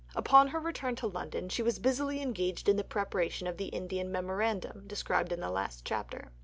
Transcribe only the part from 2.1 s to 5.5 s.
engaged in the preparation of the Indian "Memorandum" described in